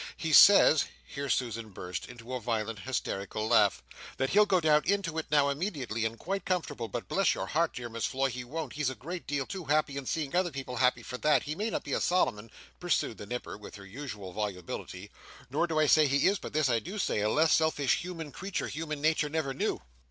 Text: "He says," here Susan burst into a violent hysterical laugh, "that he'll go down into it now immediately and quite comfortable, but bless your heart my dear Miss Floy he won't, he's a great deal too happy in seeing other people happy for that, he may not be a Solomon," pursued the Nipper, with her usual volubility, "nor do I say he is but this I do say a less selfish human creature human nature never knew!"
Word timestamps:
"He 0.17 0.33
says," 0.33 0.85
here 1.05 1.29
Susan 1.29 1.69
burst 1.69 2.09
into 2.09 2.33
a 2.33 2.39
violent 2.39 2.79
hysterical 2.79 3.47
laugh, 3.47 3.83
"that 4.17 4.31
he'll 4.31 4.47
go 4.47 4.59
down 4.59 4.81
into 4.83 5.19
it 5.19 5.27
now 5.29 5.49
immediately 5.49 6.05
and 6.05 6.17
quite 6.17 6.43
comfortable, 6.43 6.87
but 6.87 7.07
bless 7.07 7.35
your 7.35 7.45
heart 7.45 7.73
my 7.73 7.75
dear 7.75 7.87
Miss 7.87 8.07
Floy 8.07 8.31
he 8.31 8.43
won't, 8.43 8.73
he's 8.73 8.89
a 8.89 8.95
great 8.95 9.27
deal 9.27 9.45
too 9.45 9.65
happy 9.65 9.97
in 9.97 10.07
seeing 10.07 10.35
other 10.35 10.49
people 10.49 10.77
happy 10.77 11.03
for 11.03 11.19
that, 11.19 11.43
he 11.43 11.53
may 11.53 11.69
not 11.69 11.83
be 11.83 11.93
a 11.93 12.01
Solomon," 12.01 12.49
pursued 12.79 13.19
the 13.19 13.27
Nipper, 13.27 13.59
with 13.59 13.75
her 13.75 13.85
usual 13.85 14.33
volubility, 14.33 15.11
"nor 15.51 15.67
do 15.67 15.77
I 15.77 15.85
say 15.85 16.07
he 16.07 16.25
is 16.27 16.39
but 16.39 16.51
this 16.51 16.67
I 16.67 16.79
do 16.79 16.97
say 16.97 17.19
a 17.21 17.29
less 17.29 17.53
selfish 17.53 17.97
human 18.01 18.31
creature 18.31 18.69
human 18.69 19.01
nature 19.01 19.29
never 19.29 19.53
knew!" 19.53 19.83